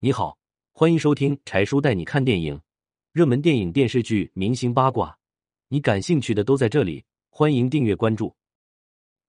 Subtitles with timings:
[0.00, 0.38] 你好，
[0.70, 2.60] 欢迎收听柴叔带你看电影，
[3.10, 5.18] 热门电影、电视剧、明星八卦，
[5.66, 7.04] 你感兴趣的都在这里。
[7.30, 8.32] 欢迎订阅关注。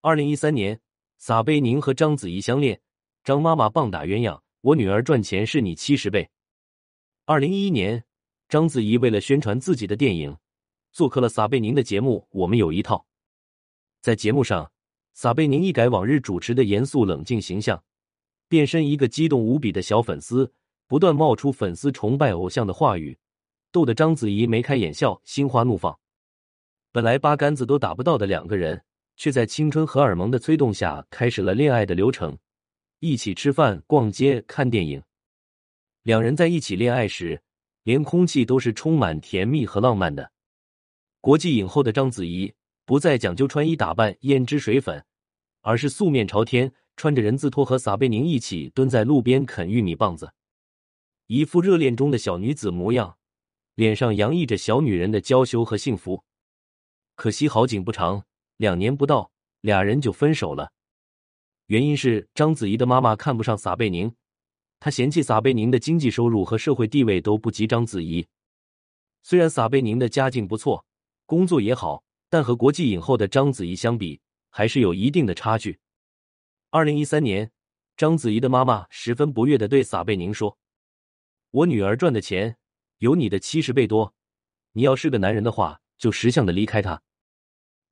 [0.01, 0.79] 二零一三年，
[1.17, 2.79] 撒贝宁和章子怡相恋，
[3.23, 6.29] 张妈妈棒打鸳鸯，我女儿赚钱是你七十倍。
[7.25, 8.03] 二零一一年，
[8.47, 10.37] 章子怡为了宣传自己的电影，
[10.91, 12.95] 做客了撒贝宁的节目《我们有一套》。
[14.01, 14.71] 在节目上，
[15.13, 17.83] 撒贝宁一改往日主持的严肃冷静形象，
[18.47, 20.53] 变身一个激动无比的小粉丝，
[20.89, 23.15] 不断冒出粉丝崇拜偶像的话语，
[23.71, 25.95] 逗得章子怡眉开眼笑，心花怒放。
[26.91, 28.83] 本来八竿子都打不到的两个人，
[29.15, 32.35] 却在青春荷尔蒙的催动下，开始了恋爱的流程，
[33.01, 34.99] 一起吃饭、逛街、看电影。
[36.01, 37.39] 两人在一起恋爱时，
[37.83, 40.31] 连空气都是充满甜蜜和浪漫的。
[41.21, 42.51] 国际影后的章子怡
[42.83, 45.05] 不再讲究穿衣打扮、胭脂水粉，
[45.61, 50.33] 而是素面朝天，穿着人字拖和撒贝宁一起蹲在路边啃玉米棒子，
[51.31, 53.19] 一副热恋中的小女子模样，
[53.75, 56.23] 脸上洋溢着小女人的娇羞和幸福。
[57.13, 58.25] 可惜好景不长，
[58.57, 59.29] 两年不到，
[59.61, 60.71] 俩人就分手了。
[61.67, 64.11] 原因是章子怡的妈妈看不上撒贝宁，
[64.79, 68.25] 她嫌弃撒贝宁的经济收入和社会地位都不及章子怡。
[69.21, 70.83] 虽然撒贝宁的家境不错，
[71.27, 75.77] 工作也好，但和国际影后的章子怡相比，还是有一定的差距。
[76.71, 77.51] 二零一三年，
[77.95, 80.57] 章子怡的妈妈十分不悦的对撒贝宁说
[81.51, 82.57] ：“我女儿赚的钱
[82.99, 84.13] 有你的七十倍多，
[84.73, 87.01] 你要是个男人的话，就识相的离开她。”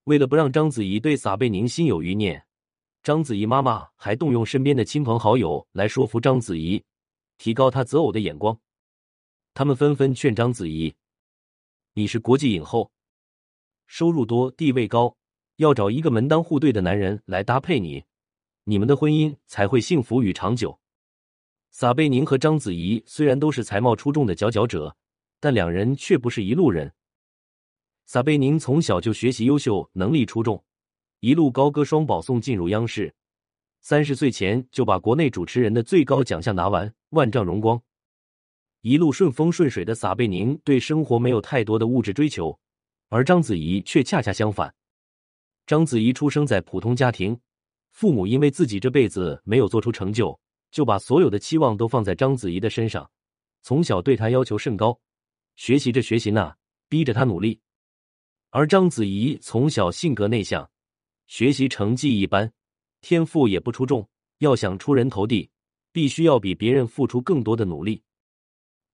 [0.05, 2.45] 为了不让章子怡对撒贝宁心有余念，
[3.01, 6.83] 章子怡妈妈还动用身边的亲朋好友来说服章子怡，
[7.37, 8.59] 提高她择偶的眼光。
[9.55, 10.93] 他们纷纷劝章子怡
[11.95, 12.91] ：“你是国际影后，
[13.87, 15.17] 收入多，地位高，
[15.55, 18.03] 要找一个门当户对的男人来搭配你，
[18.65, 20.79] 你们的婚姻才会幸福与长久。”
[21.79, 24.97] 撒贝宁和章子怡虽然都是才貌出众的佼佼者，
[25.39, 26.91] 但两人却不是一路人。
[28.03, 30.63] 撒贝宁从小就学习优秀，能力出众，
[31.19, 33.13] 一路高歌双保送进入央视。
[33.79, 37.79] 三十岁前就把国内主持人的最高奖项拿完，万丈荣光。
[38.81, 42.59] 一路顺风顺水的撒贝宁对生活没有太多的物质追求，
[43.09, 44.73] 而章子怡却恰恰相反。
[45.67, 47.39] 章子怡出生在普通家庭，
[47.91, 50.39] 父母因为自己这辈子没有做出成就，
[50.71, 53.09] 就把所有的期望都放在章子怡的身上，
[53.61, 54.99] 从小对她要求甚高，
[55.55, 56.55] 学习着学习那，
[56.87, 57.59] 逼着她努力。
[58.49, 60.69] 而章子怡从小性格内向，
[61.27, 62.51] 学习成绩一般，
[63.01, 64.07] 天赋也不出众。
[64.39, 65.49] 要想出人头地，
[65.91, 68.03] 必须要比别人付出更多的努力。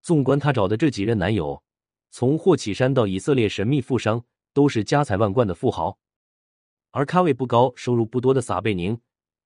[0.02, 1.62] 纵观她找的这几任男友，
[2.12, 4.24] 从霍启山到以色列神秘富商，
[4.54, 6.00] 都是家财万贯的富豪。
[6.92, 8.98] 而咖位不高、收入不多的撒贝宁，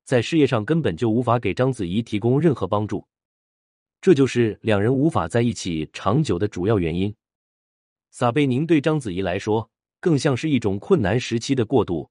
[0.07, 3.05] 在事业上根本就无法给章子怡提供任何帮助。
[3.99, 7.13] 这就是两人无法在一起长久的主要原因。
[8.09, 9.69] 撒贝宁对章子怡来说，
[9.99, 12.09] 更像是一种困难时期的过渡，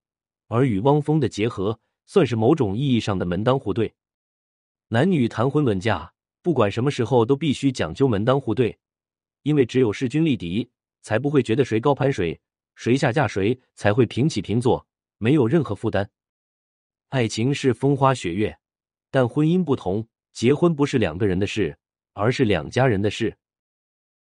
[0.49, 3.95] 而与汪峰的结合，算是某种意义上的门当户对。
[4.89, 6.13] 男女谈婚论嫁，
[6.43, 8.79] 不管什么时候都必须讲究门当户对，
[9.43, 10.69] 因为只有势均力敌，
[11.01, 12.39] 才不会觉得谁高攀谁，
[12.75, 14.87] 谁下嫁谁，才会平起平坐，
[15.17, 16.07] 没有任何负担。
[17.11, 18.59] 爱情是风花雪月，
[19.13, 21.79] 但婚姻不同，结婚不是两个人的事，
[22.15, 23.37] 而是两家人的事。